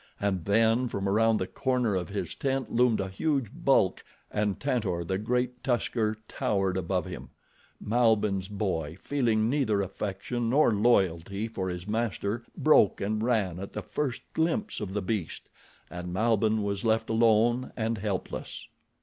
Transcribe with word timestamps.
And 0.19 0.45
then 0.45 0.87
from 0.87 1.07
around 1.07 1.37
the 1.37 1.45
corner 1.45 1.95
of 1.95 2.09
his 2.09 2.33
tent 2.33 2.71
loomed 2.73 2.99
a 2.99 3.07
huge 3.07 3.51
bulk, 3.53 4.03
and 4.31 4.59
Tantor, 4.59 5.03
the 5.03 5.19
great 5.19 5.63
tusker, 5.63 6.17
towered 6.27 6.75
above 6.75 7.05
him. 7.05 7.29
Malbihn's 7.79 8.47
boy, 8.47 8.97
feeling 8.99 9.47
neither 9.47 9.79
affection 9.83 10.49
nor 10.49 10.73
loyalty 10.73 11.47
for 11.47 11.69
his 11.69 11.85
master, 11.85 12.41
broke 12.57 12.99
and 12.99 13.21
ran 13.21 13.59
at 13.59 13.73
the 13.73 13.83
first 13.83 14.21
glimpse 14.33 14.79
of 14.79 14.95
the 14.95 15.03
beast, 15.03 15.49
and 15.87 16.11
Malbihn 16.11 16.63
was 16.63 16.83
left 16.83 17.07
alone 17.11 17.71
and 17.77 17.99
helpless. 17.99 18.67